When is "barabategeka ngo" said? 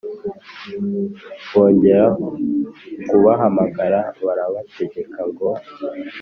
4.25-5.47